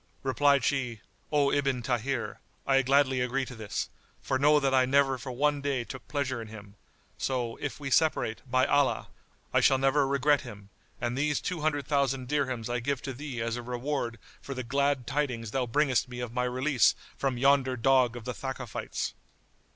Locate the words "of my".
16.19-16.45